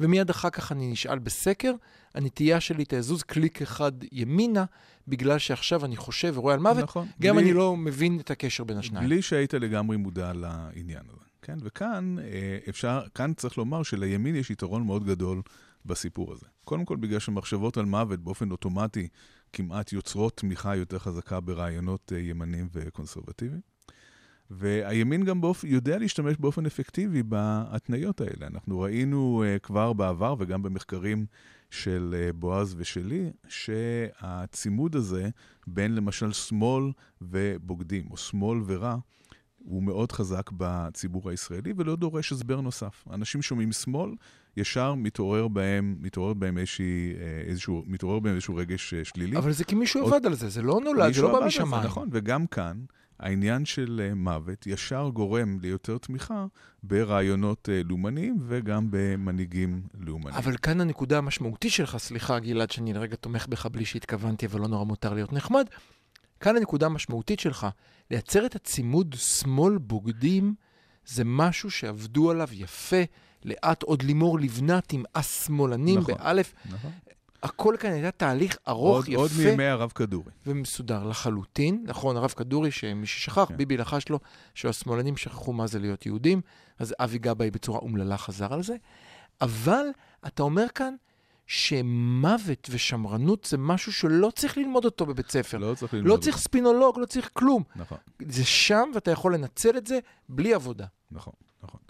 ומיד 0.00 0.30
אחר 0.30 0.50
כך 0.50 0.72
אני 0.72 0.90
נשאל 0.92 1.18
בסקר, 1.18 1.72
הנטייה 2.14 2.60
שלי 2.60 2.84
תזוז 2.88 3.22
קליק 3.22 3.62
אחד 3.62 3.92
ימינה, 4.12 4.64
בגלל 5.08 5.38
שעכשיו 5.38 5.84
אני 5.84 5.96
חושב 5.96 6.32
ורואה 6.36 6.54
על 6.54 6.60
מוות, 6.60 6.84
נכון. 6.84 7.06
גם 7.22 7.34
בלי- 7.36 7.44
אני 7.44 7.52
לא 7.52 7.76
מבין 7.76 8.20
את 8.20 8.30
הקשר 8.30 8.64
בין 8.64 8.76
השניים. 8.78 9.06
בלי 9.06 9.22
שהיית 9.22 9.54
לגמרי 9.54 9.96
מודע 9.96 10.32
לעניין 10.32 11.02
הזה. 11.08 11.24
כן, 11.42 11.58
וכאן 11.62 12.16
אה, 12.18 12.58
אפשר, 12.68 13.00
כאן 13.14 13.32
צריך 13.36 13.58
לומר 13.58 13.82
שלימין 13.82 14.36
יש 14.36 14.50
יתרון 14.50 14.82
מאוד 14.86 15.04
גדול 15.04 15.42
בסיפור 15.88 16.32
הזה. 16.32 16.46
קודם 16.64 16.84
כל 16.84 16.96
בגלל 16.96 17.18
שמחשבות 17.18 17.76
על 17.76 17.84
מוות 17.84 18.20
באופן 18.20 18.50
אוטומטי 18.50 19.08
כמעט 19.52 19.92
יוצרות 19.92 20.36
תמיכה 20.36 20.76
יותר 20.76 20.98
חזקה 20.98 21.40
ברעיונות 21.40 22.12
אה, 22.12 22.18
ימניים 22.18 22.68
וקונסרבטיביים. 22.72 23.60
והימין 24.50 25.24
גם 25.24 25.40
באופ... 25.40 25.64
יודע 25.64 25.98
להשתמש 25.98 26.36
באופן 26.36 26.66
אפקטיבי 26.66 27.22
בהתניות 27.22 28.20
האלה. 28.20 28.46
אנחנו 28.46 28.80
ראינו 28.80 29.44
uh, 29.44 29.58
כבר 29.58 29.92
בעבר 29.92 30.34
וגם 30.38 30.62
במחקרים 30.62 31.26
של 31.70 32.14
uh, 32.14 32.32
בועז 32.32 32.74
ושלי, 32.78 33.30
שהצימוד 33.48 34.96
הזה 34.96 35.28
בין 35.66 35.94
למשל 35.94 36.32
שמאל 36.32 36.84
ובוגדים, 37.22 38.06
או 38.10 38.16
שמאל 38.16 38.58
ורע, 38.66 38.96
הוא 39.58 39.82
מאוד 39.82 40.12
חזק 40.12 40.50
בציבור 40.56 41.30
הישראלי 41.30 41.72
ולא 41.76 41.96
דורש 41.96 42.32
הסבר 42.32 42.60
נוסף. 42.60 43.04
אנשים 43.10 43.42
שומעים 43.42 43.72
שמאל, 43.72 44.10
ישר 44.56 44.94
מתעורר 44.94 45.48
בהם, 45.48 45.96
מתעורר 46.00 46.34
בהם 46.34 46.58
איזושהי, 46.58 47.12
אה, 47.20 47.40
איזשהו, 47.46 47.82
מתעורר 47.86 48.18
בהם 48.18 48.34
איזשהו 48.34 48.56
רגש 48.56 48.94
אה, 48.94 49.04
שלילי. 49.04 49.36
אבל 49.36 49.52
זה 49.52 49.64
כי 49.64 49.74
מישהו 49.74 50.00
עוד- 50.02 50.12
עבד 50.14 50.26
על 50.26 50.34
זה, 50.34 50.48
זה 50.48 50.62
לא 50.62 50.80
נולד, 50.84 51.12
זה 51.12 51.22
לא 51.22 51.40
בא 51.40 51.46
משמיים. 51.46 51.84
נכון, 51.84 52.08
וגם 52.12 52.46
כאן, 52.46 52.76
העניין 53.20 53.64
של 53.64 54.00
אה, 54.08 54.14
מוות 54.14 54.66
ישר 54.66 55.10
גורם 55.14 55.58
ליותר 55.62 55.98
תמיכה 55.98 56.46
ברעיונות 56.82 57.68
לאומניים 57.84 58.36
וגם 58.46 58.86
במנהיגים 58.90 59.82
לאומניים. 60.00 60.36
אבל 60.36 60.56
כאן 60.56 60.80
הנקודה 60.80 61.18
המשמעותית 61.18 61.72
שלך, 61.72 61.96
סליחה 61.96 62.38
גלעד 62.38 62.70
שאני 62.70 62.92
לרגע 62.92 63.16
תומך 63.16 63.46
בך 63.46 63.66
בלי 63.66 63.84
שהתכוונתי, 63.84 64.46
אבל 64.46 64.60
לא 64.60 64.68
נורא 64.68 64.84
מותר 64.84 65.14
להיות 65.14 65.32
נחמד. 65.32 65.66
כאן 66.40 66.56
הנקודה 66.56 66.86
המשמעותית 66.86 67.40
שלך, 67.40 67.66
לייצר 68.10 68.46
את 68.46 68.54
הצימוד 68.54 69.14
שמאל 69.18 69.78
בוגדים, 69.78 70.54
זה 71.06 71.22
משהו 71.24 71.70
שעבדו 71.70 72.30
עליו 72.30 72.48
יפה, 72.52 73.02
לאט 73.44 73.82
עוד 73.82 74.02
לימור 74.02 74.38
לבנת 74.38 74.92
עם 74.92 75.02
השמאלנים 75.14 75.98
נכון. 75.98 76.14
באלף. 76.14 76.54
נכון. 76.70 76.90
הכל 77.42 77.76
כאן 77.78 77.92
היה 77.92 78.10
תהליך 78.10 78.58
ארוך, 78.68 78.96
עוד, 78.96 79.08
יפה 79.08 79.20
עוד 79.20 79.30
מימי 79.38 79.64
הרב 79.64 79.92
כדורי. 79.94 80.30
ומסודר 80.46 81.04
לחלוטין. 81.04 81.84
נכון, 81.86 82.16
הרב 82.16 82.30
כדורי, 82.30 82.70
שמי 82.70 83.06
ששכח, 83.06 83.44
כן. 83.48 83.56
ביבי 83.56 83.76
לחש 83.76 84.08
לו 84.08 84.18
שהשמאלנים 84.54 85.16
שכחו 85.16 85.52
מה 85.52 85.66
זה 85.66 85.78
להיות 85.78 86.06
יהודים, 86.06 86.40
אז 86.78 86.94
אבי 86.98 87.18
גבאי 87.18 87.50
בצורה 87.50 87.78
אומללה 87.78 88.16
חזר 88.16 88.54
על 88.54 88.62
זה. 88.62 88.76
אבל 89.40 89.84
אתה 90.26 90.42
אומר 90.42 90.66
כאן 90.74 90.94
שמוות 91.50 92.68
ושמרנות 92.70 93.44
זה 93.50 93.58
משהו 93.58 93.92
שלא 93.92 94.32
צריך 94.34 94.58
ללמוד 94.58 94.84
אותו 94.84 95.06
בבית 95.06 95.30
ספר. 95.30 95.58
לא 95.58 95.74
צריך 95.74 95.94
ללמוד. 95.94 96.10
לא. 96.10 96.16
צריך 96.16 96.38
ספינולוג, 96.38 96.98
לא 96.98 97.06
צריך 97.06 97.30
כלום. 97.32 97.62
נכון. 97.76 97.98
זה 98.28 98.44
שם 98.44 98.90
ואתה 98.94 99.10
יכול 99.10 99.34
לנצל 99.34 99.76
את 99.76 99.86
זה 99.86 99.98
בלי 100.28 100.54
עבודה. 100.54 100.86
נכון, 101.10 101.32
נכון. 101.62 101.80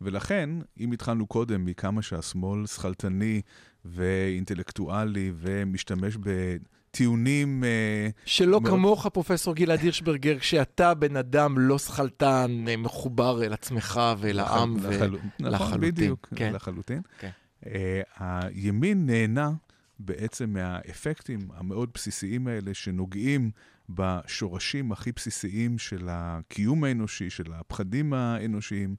ולכן, 0.00 0.50
אם 0.80 0.92
התחלנו 0.92 1.26
קודם 1.26 1.64
מכמה 1.64 2.02
שהשמאל 2.02 2.66
שכלתני 2.66 3.40
ואינטלקטואלי 3.84 5.32
ומשתמש 5.36 6.16
בטיעונים... 6.20 7.64
אה, 7.64 8.08
שלא 8.24 8.60
מאוד- 8.60 8.72
כמוך, 8.72 9.06
פרופסור 9.06 9.54
גלעד 9.54 9.80
הירשברגר, 9.80 10.38
כשאתה 10.38 10.94
בן 10.94 11.16
אדם 11.16 11.58
לא 11.58 11.78
שכלתן, 11.78 12.64
אה, 12.68 12.76
מחובר 12.76 13.44
אל 13.44 13.52
עצמך 13.52 14.00
ואל 14.18 14.38
העם. 14.40 14.76
ו... 14.80 14.90
לחלו- 14.90 15.18
נכון, 15.40 15.80
בדיוק, 15.80 16.28
כן. 16.36 16.52
לחלוטין. 16.54 17.00
כן. 17.18 17.30
אה, 17.66 18.02
הימין 18.18 19.06
נהנה 19.06 19.52
בעצם 19.98 20.50
מהאפקטים 20.50 21.48
המאוד 21.54 21.90
בסיסיים 21.94 22.46
האלה 22.46 22.74
שנוגעים 22.74 23.50
בשורשים 23.88 24.92
הכי 24.92 25.12
בסיסיים 25.12 25.78
של 25.78 26.08
הקיום 26.10 26.84
האנושי, 26.84 27.30
של 27.30 27.52
הפחדים 27.52 28.12
האנושיים, 28.12 28.96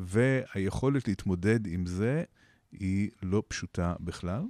והיכולת 0.00 1.08
להתמודד 1.08 1.66
עם 1.66 1.86
זה 1.86 2.24
היא 2.72 3.10
לא 3.22 3.42
פשוטה 3.48 3.94
בכלל. 4.00 4.42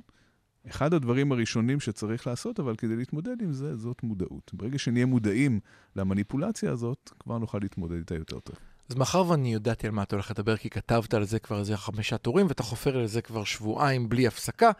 אחד 0.68 0.94
הדברים 0.94 1.32
הראשונים 1.32 1.80
שצריך 1.80 2.26
לעשות, 2.26 2.60
אבל 2.60 2.76
כדי 2.76 2.96
להתמודד 2.96 3.42
עם 3.42 3.52
זה, 3.52 3.76
זאת 3.76 4.02
מודעות. 4.02 4.50
ברגע 4.54 4.78
שנהיה 4.78 5.06
מודעים 5.06 5.60
למניפולציה 5.96 6.72
הזאת, 6.72 7.10
כבר 7.20 7.38
נוכל 7.38 7.58
להתמודד 7.62 7.96
איתה 7.96 8.14
יותר 8.14 8.40
טוב. 8.40 8.56
אז 8.88 8.94
מאחר 8.94 9.24
ואני 9.28 9.54
ידעתי 9.54 9.86
על 9.86 9.92
מה 9.92 10.02
אתה 10.02 10.16
הולך 10.16 10.30
לדבר, 10.30 10.56
כי 10.56 10.70
כתבת 10.70 11.14
על 11.14 11.24
זה 11.24 11.38
כבר 11.38 11.58
איזה 11.58 11.76
חמישה 11.76 12.18
טורים, 12.18 12.46
ואתה 12.46 12.62
חופר 12.62 12.98
על 12.98 13.06
זה 13.06 13.22
כבר 13.22 13.44
שבועיים 13.44 14.08
בלי 14.08 14.26
הפסקה, 14.26 14.70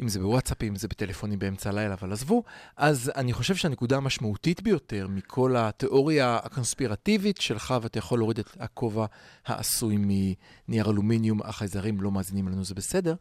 אם 0.00 0.08
זה 0.08 0.20
בוואטסאפים, 0.20 0.68
אם 0.68 0.76
זה 0.76 0.88
בטלפונים 0.88 1.38
באמצע 1.38 1.70
הלילה, 1.70 1.94
אבל 1.94 2.12
עזבו, 2.12 2.42
אז 2.76 3.12
אני 3.16 3.32
חושב 3.32 3.54
שהנקודה 3.54 3.96
המשמעותית 3.96 4.62
ביותר 4.62 5.06
מכל 5.08 5.56
התיאוריה 5.56 6.38
הקונספירטיבית 6.42 7.40
שלך, 7.40 7.74
ואתה 7.82 7.98
יכול 7.98 8.18
להוריד 8.18 8.38
את 8.38 8.50
הכובע 8.60 9.06
העשוי 9.46 9.96
מנייר 9.98 10.90
אלומיניום, 10.90 11.42
אך 11.42 11.62
הזרים 11.62 12.00
לא 12.00 12.10
מאזינים 12.10 12.48
לנו, 12.48 12.64
זה 12.64 12.74
בסדר. 12.74 13.14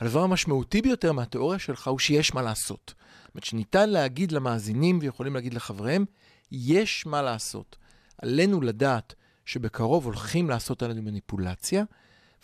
הדבר 0.00 0.22
המשמעותי 0.22 0.82
ביותר 0.82 1.12
מהתיאוריה 1.12 1.58
שלך 1.58 1.88
הוא 1.88 1.98
שיש 1.98 2.34
מה 2.34 2.42
לעשות. 2.42 2.94
זאת 2.96 3.34
אומרת, 3.34 3.44
שניתן 3.44 3.90
להגיד 3.90 4.32
למאזינים 4.32 4.98
ויכולים 5.02 5.34
להגיד 5.34 5.54
לחבריהם, 5.54 6.04
יש 6.52 7.06
מה 7.06 7.22
לעשות. 7.22 7.76
עלינו 8.22 8.60
לדעת 8.60 9.14
שבקרוב 9.48 10.04
הולכים 10.04 10.50
לעשות 10.50 10.82
עלינו 10.82 11.02
מניפולציה, 11.02 11.84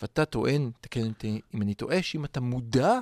ואתה 0.01 0.25
טוען, 0.25 0.71
תקן 0.81 1.07
אותי 1.07 1.41
אם 1.53 1.61
אני 1.61 1.73
טועה, 1.73 2.01
שאם 2.01 2.25
אתה 2.25 2.39
מודע 2.41 2.99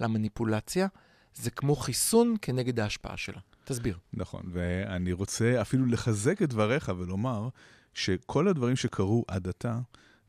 למניפולציה, 0.00 0.86
זה 1.34 1.50
כמו 1.50 1.76
חיסון 1.76 2.36
כנגד 2.42 2.80
ההשפעה 2.80 3.16
שלה. 3.16 3.40
תסביר. 3.64 3.98
נכון, 4.12 4.42
ואני 4.52 5.12
רוצה 5.12 5.60
אפילו 5.60 5.86
לחזק 5.86 6.42
את 6.42 6.48
דבריך 6.48 6.92
ולומר 6.98 7.48
שכל 7.94 8.48
הדברים 8.48 8.76
שקרו 8.76 9.24
עד 9.28 9.48
עתה, 9.48 9.78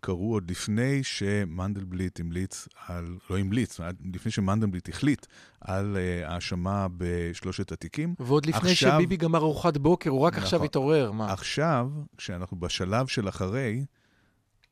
קרו 0.05 0.33
עוד 0.33 0.51
לפני 0.51 1.03
שמנדלבליט 1.03 2.19
המליץ 2.19 2.67
על, 2.87 3.17
לא 3.29 3.37
המליץ, 3.37 3.79
לפני 4.13 4.31
שמנדלבליט 4.31 4.89
החליט 4.89 5.25
על 5.61 5.97
אה, 5.97 6.33
האשמה 6.33 6.87
בשלושת 6.97 7.71
התיקים. 7.71 8.15
ועוד 8.19 8.45
לפני 8.45 8.71
עכשיו- 8.71 8.91
שביבי 8.97 9.17
גמר 9.17 9.39
ארוחת 9.39 9.77
בוקר, 9.77 10.09
הוא 10.09 10.19
רק 10.19 10.33
נכון. 10.33 10.43
עכשיו 10.43 10.63
התעורר, 10.63 11.11
מה? 11.11 11.33
עכשיו, 11.33 11.89
כשאנחנו 12.17 12.59
בשלב 12.59 13.07
של 13.07 13.29
אחרי, 13.29 13.85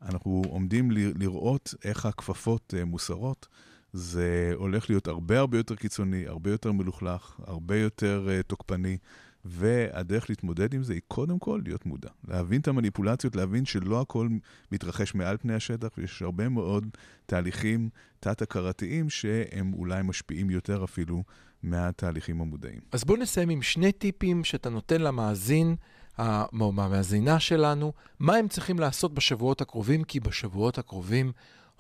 אנחנו 0.02 0.42
עומדים 0.50 0.92
ל- 0.92 1.24
לראות 1.24 1.74
איך 1.84 2.06
הכפפות 2.06 2.74
אה, 2.78 2.86
מוסרות. 2.86 3.48
זה 3.94 4.52
הולך 4.56 4.90
להיות 4.90 5.08
הרבה 5.08 5.40
הרבה 5.40 5.58
יותר 5.58 5.76
קיצוני, 5.76 6.28
הרבה 6.28 6.52
יותר 6.52 6.72
מלוכלך, 6.72 7.40
הרבה 7.48 7.76
יותר 7.78 8.28
uh, 8.30 8.44
תוקפני, 8.44 8.98
והדרך 9.46 10.30
להתמודד 10.30 10.74
עם 10.74 10.84
זה 10.84 10.94
היא 10.94 11.02
קודם 11.08 11.40
כל 11.40 11.62
להיות 11.64 11.86
מודע. 11.86 12.10
להבין 12.28 12.62
את 12.62 12.68
המניפולציות, 12.68 13.36
להבין 13.36 13.66
שלא 13.66 14.02
הכל 14.02 14.28
מתרחש 14.72 15.16
מעל 15.16 15.38
פני 15.38 15.54
השטח, 15.54 15.88
ויש 15.98 16.22
הרבה 16.22 16.50
מאוד 16.50 16.88
תהליכים 17.26 17.90
תת-הכרתיים 18.20 19.10
שהם 19.10 19.74
אולי 19.74 20.02
משפיעים 20.04 20.50
יותר 20.50 20.84
אפילו 20.84 21.24
מהתהליכים 21.64 22.42
המודעים. 22.42 22.80
אז 22.92 23.04
בוא 23.04 23.18
נסיים 23.18 23.50
עם 23.50 23.62
שני 23.62 23.92
טיפים 23.92 24.44
שאתה 24.44 24.70
נותן 24.70 25.02
למאזין, 25.02 25.76
או 26.20 26.74
המאזינה 26.78 27.40
שלנו, 27.40 27.94
מה 28.20 28.36
הם 28.36 28.48
צריכים 28.48 28.80
לעשות 28.80 29.14
בשבועות 29.14 29.62
הקרובים, 29.62 30.04
כי 30.04 30.20
בשבועות 30.20 30.78
הקרובים 30.78 31.32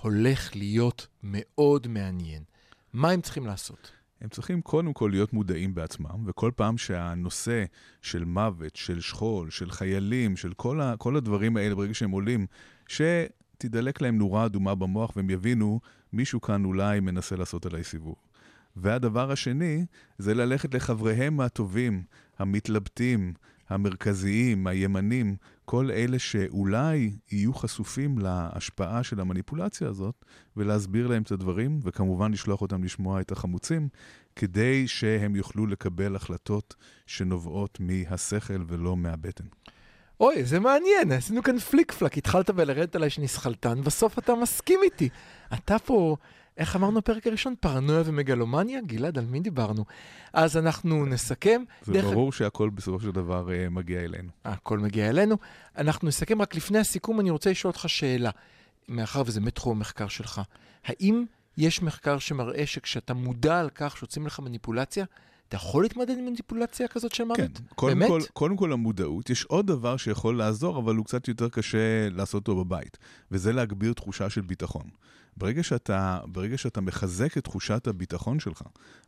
הולך 0.01 0.55
להיות 0.55 1.07
מאוד 1.23 1.87
מעניין. 1.87 2.43
מה 2.93 3.09
הם 3.09 3.21
צריכים 3.21 3.45
לעשות? 3.45 3.91
הם 4.21 4.29
צריכים 4.29 4.61
קודם 4.61 4.93
כל 4.93 5.09
להיות 5.11 5.33
מודעים 5.33 5.75
בעצמם, 5.75 6.23
וכל 6.25 6.51
פעם 6.55 6.77
שהנושא 6.77 7.63
של 8.01 8.25
מוות, 8.25 8.75
של 8.75 8.99
שכול, 8.99 9.49
של 9.49 9.71
חיילים, 9.71 10.37
של 10.37 10.53
כל, 10.53 10.81
ה, 10.81 10.97
כל 10.97 11.15
הדברים 11.15 11.57
האלה, 11.57 11.75
ברגע 11.75 11.93
שהם 11.93 12.11
עולים, 12.11 12.45
שתדלק 12.87 14.01
להם 14.01 14.17
נורה 14.17 14.45
אדומה 14.45 14.75
במוח 14.75 15.11
והם 15.15 15.29
יבינו, 15.29 15.79
מישהו 16.13 16.41
כאן 16.41 16.65
אולי 16.65 16.99
מנסה 16.99 17.35
לעשות 17.35 17.65
עליי 17.65 17.83
סיבוב. 17.83 18.15
והדבר 18.75 19.31
השני, 19.31 19.85
זה 20.17 20.33
ללכת 20.33 20.73
לחבריהם 20.73 21.39
הטובים, 21.39 22.03
המתלבטים, 22.39 23.33
המרכזיים, 23.69 24.67
הימנים, 24.67 25.35
כל 25.71 25.91
אלה 25.91 26.19
שאולי 26.19 27.11
יהיו 27.31 27.53
חשופים 27.53 28.17
להשפעה 28.17 29.03
של 29.03 29.19
המניפולציה 29.19 29.87
הזאת, 29.87 30.25
ולהסביר 30.57 31.07
להם 31.07 31.21
את 31.23 31.31
הדברים, 31.31 31.79
וכמובן 31.83 32.31
לשלוח 32.31 32.61
אותם 32.61 32.83
לשמוע 32.83 33.21
את 33.21 33.31
החמוצים, 33.31 33.89
כדי 34.35 34.87
שהם 34.87 35.35
יוכלו 35.35 35.67
לקבל 35.67 36.15
החלטות 36.15 36.75
שנובעות 37.07 37.77
מהשכל 37.79 38.63
ולא 38.67 38.97
מהבטן. 38.97 39.43
אוי, 40.19 40.43
זה 40.43 40.59
מעניין, 40.59 41.11
עשינו 41.11 41.43
כאן 41.43 41.59
פליק 41.59 41.91
פלק, 41.91 42.17
התחלת 42.17 42.49
בלרדת 42.49 42.95
עליי 42.95 43.09
שאני 43.09 43.27
שכלתן, 43.27 43.81
בסוף 43.81 44.19
אתה 44.19 44.35
מסכים 44.35 44.79
איתי. 44.83 45.09
אתה 45.53 45.79
פה, 45.79 46.15
איך 46.61 46.75
אמרנו 46.75 46.97
בפרק 47.01 47.27
הראשון? 47.27 47.53
פרנויה 47.59 48.01
ומגלומניה? 48.05 48.79
גלעד, 48.85 49.17
על 49.17 49.25
מי 49.25 49.39
דיברנו? 49.39 49.85
אז 50.33 50.57
אנחנו 50.57 51.05
נסכם. 51.05 51.63
זה 51.81 51.93
דרך- 51.93 52.05
ברור 52.05 52.31
שהכל 52.33 52.69
בסופו 52.69 52.99
של 52.99 53.11
דבר 53.11 53.51
אה, 53.53 53.69
מגיע 53.69 53.99
אלינו. 53.99 54.29
הכל 54.45 54.79
מגיע 54.79 55.09
אלינו. 55.09 55.37
אנחנו 55.77 56.07
נסכם, 56.07 56.41
רק 56.41 56.55
לפני 56.55 56.79
הסיכום, 56.79 57.19
אני 57.19 57.29
רוצה 57.29 57.49
לשאול 57.51 57.71
אותך 57.71 57.89
שאלה, 57.89 58.29
מאחר 58.87 59.23
וזה 59.25 59.39
באמת 59.39 59.55
תחום 59.55 59.77
המחקר 59.77 60.07
שלך. 60.07 60.41
האם 60.85 61.23
יש 61.57 61.81
מחקר 61.81 62.19
שמראה 62.19 62.65
שכשאתה 62.65 63.13
מודע 63.13 63.59
על 63.59 63.69
כך 63.75 63.97
שעושים 63.97 64.25
לך 64.27 64.39
מניפולציה, 64.39 65.05
אתה 65.51 65.57
יכול 65.59 65.83
להתמודד 65.83 66.17
עם 66.17 66.25
מניפולציה 66.25 66.87
כזאת 66.87 67.15
של 67.15 67.23
מוות? 67.23 67.37
כן, 67.37 67.63
קודם 67.75 67.99
באמת? 67.99 68.09
כל, 68.09 68.21
קודם 68.33 68.57
כל 68.57 68.73
המודעות. 68.73 69.29
יש 69.29 69.45
עוד 69.45 69.67
דבר 69.67 69.97
שיכול 69.97 70.37
לעזור, 70.37 70.79
אבל 70.79 70.95
הוא 70.95 71.05
קצת 71.05 71.27
יותר 71.27 71.49
קשה 71.49 72.09
לעשות 72.09 72.47
אותו 72.47 72.65
בבית, 72.65 72.97
וזה 73.31 73.53
להגביר 73.53 73.93
תחושה 73.93 74.29
של 74.29 74.41
ביטחון. 74.41 74.89
ברגע 75.37 75.63
שאתה, 75.63 76.19
ברגע 76.25 76.57
שאתה 76.57 76.81
מחזק 76.81 77.37
את 77.37 77.43
תחושת 77.43 77.87
הביטחון 77.87 78.39
שלך, 78.39 78.63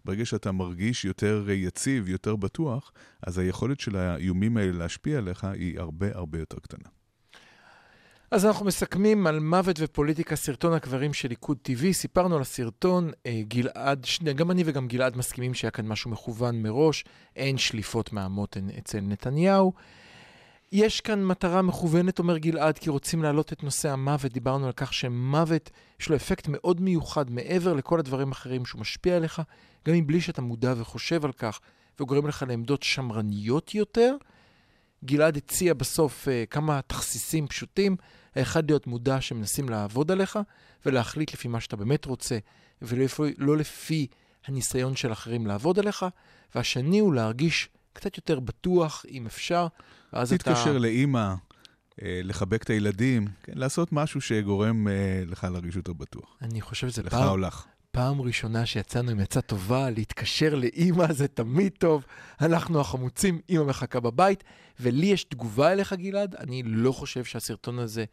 ברגע 0.05 0.25
שאתה 0.25 0.51
מרגיש 0.51 1.05
יותר 1.05 1.45
יציב, 1.49 2.09
יותר 2.09 2.35
בטוח, 2.35 2.91
אז 3.21 3.37
היכולת 3.37 3.79
של 3.79 3.95
האיומים 3.95 4.57
האלה 4.57 4.71
להשפיע 4.71 5.17
עליך 5.17 5.43
היא 5.43 5.79
הרבה 5.79 6.07
הרבה 6.13 6.39
יותר 6.39 6.59
קטנה. 6.59 6.89
אז 8.33 8.45
אנחנו 8.45 8.65
מסכמים 8.65 9.27
על 9.27 9.39
מוות 9.39 9.75
ופוליטיקה, 9.79 10.35
סרטון 10.35 10.73
הקברים 10.73 11.13
של 11.13 11.29
ליכוד 11.29 11.57
TV. 11.67 11.91
סיפרנו 11.91 12.35
על 12.35 12.41
הסרטון, 12.41 13.11
אה, 13.25 13.41
גלעד, 13.47 14.05
גם 14.35 14.51
אני 14.51 14.63
וגם 14.65 14.87
גלעד 14.87 15.17
מסכימים 15.17 15.53
שהיה 15.53 15.71
כאן 15.71 15.87
משהו 15.87 16.11
מכוון 16.11 16.61
מראש, 16.61 17.05
אין 17.35 17.57
שליפות 17.57 18.13
מהמותן 18.13 18.69
אצל 18.77 18.99
נתניהו. 18.99 19.73
יש 20.71 21.01
כאן 21.01 21.25
מטרה 21.25 21.61
מכוונת, 21.61 22.19
אומר 22.19 22.37
גלעד, 22.37 22.77
כי 22.77 22.89
רוצים 22.89 23.23
להעלות 23.23 23.53
את 23.53 23.63
נושא 23.63 23.89
המוות. 23.89 24.31
דיברנו 24.31 24.65
על 24.65 24.73
כך 24.75 24.93
שמוות, 24.93 25.69
יש 25.99 26.09
לו 26.09 26.15
אפקט 26.15 26.47
מאוד 26.47 26.81
מיוחד 26.81 27.31
מעבר 27.31 27.73
לכל 27.73 27.99
הדברים 27.99 28.27
האחרים 28.27 28.65
שהוא 28.65 28.81
משפיע 28.81 29.15
עליך, 29.15 29.41
גם 29.87 29.95
מבלי 29.95 30.21
שאתה 30.21 30.41
מודע 30.41 30.73
וחושב 30.77 31.25
על 31.25 31.31
כך, 31.31 31.59
וגורם 31.99 32.27
לך 32.27 32.45
לעמדות 32.47 32.83
שמרניות 32.83 33.75
יותר. 33.75 34.15
גלעד 35.05 35.37
הציע 35.37 35.73
בסוף 35.73 36.27
uh, 36.27 36.31
כמה 36.49 36.81
תכסיסים 36.87 37.47
פשוטים. 37.47 37.95
האחד 38.35 38.69
להיות 38.69 38.87
מודע 38.87 39.21
שמנסים 39.21 39.69
לעבוד 39.69 40.11
עליך, 40.11 40.39
ולהחליט 40.85 41.33
לפי 41.33 41.47
מה 41.47 41.59
שאתה 41.59 41.75
באמת 41.75 42.05
רוצה, 42.05 42.37
ולא 42.81 43.05
לא 43.37 43.57
לפי 43.57 44.07
הניסיון 44.45 44.95
של 44.95 45.11
אחרים 45.11 45.47
לעבוד 45.47 45.79
עליך. 45.79 46.05
והשני 46.55 46.99
הוא 46.99 47.13
להרגיש 47.13 47.69
קצת 47.93 48.17
יותר 48.17 48.39
בטוח, 48.39 49.05
אם 49.11 49.25
אפשר, 49.25 49.67
ואז 50.13 50.33
אתה... 50.33 50.43
תתקשר 50.43 50.77
לאימא, 50.77 51.33
אה, 52.01 52.21
לחבק 52.23 52.63
את 52.63 52.69
הילדים, 52.69 53.27
כן, 53.43 53.53
לעשות 53.55 53.91
משהו 53.91 54.21
שגורם 54.21 54.87
אה, 54.87 55.23
לך 55.25 55.43
להרגיש 55.43 55.75
יותר 55.75 55.93
בטוח. 55.93 56.37
אני 56.41 56.61
חושב 56.61 56.89
שזה 56.89 57.03
לך 57.03 57.13
פעם, 57.13 57.29
או 57.29 57.37
לך. 57.37 57.65
פעם 57.95 58.21
ראשונה 58.21 58.65
שיצאנו 58.65 59.11
עם 59.11 59.19
עצה 59.19 59.41
טובה, 59.41 59.89
להתקשר 59.89 60.55
לאימא 60.55 61.13
זה 61.13 61.27
תמיד 61.27 61.71
טוב. 61.79 62.05
אנחנו 62.41 62.79
החמוצים, 62.79 63.39
אימא 63.49 63.63
מחכה 63.63 63.99
בבית, 63.99 64.43
ולי 64.79 65.05
יש 65.05 65.23
תגובה 65.23 65.71
אליך, 65.71 65.93
גלעד. 65.93 66.35
אני 66.35 66.63
לא 66.65 66.91
חושב 66.91 67.23
שהסרטון 67.23 67.79
הזה 67.79 68.05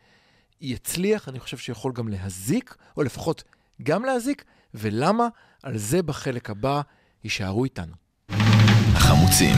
יצליח, 0.61 1.29
אני 1.29 1.41
חושב 1.41 1.57
שיכול 1.57 1.93
גם 1.93 2.09
להזיק, 2.09 2.77
או 2.97 3.03
לפחות 3.03 3.43
גם 3.83 4.05
להזיק, 4.05 4.45
ולמה? 4.75 5.29
על 5.63 5.79
זה 5.79 6.03
בחלק 6.03 6.51
הבא, 6.51 6.81
יישארו 7.25 7.65
איתנו. 7.65 7.93
החמוצים, 8.95 9.55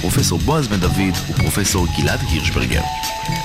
פרופסור 0.00 0.38
בועז 0.38 0.68
בן 0.68 0.80
דוד 0.80 1.14
ופרופסור 1.30 1.86
גלעד 1.98 2.20
הירשברגר. 2.20 2.82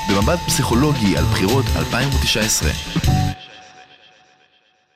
במבט 0.10 0.40
פסיכולוגי 0.48 1.18
על 1.18 1.24
בחירות 1.24 1.66
2019. 1.76 2.70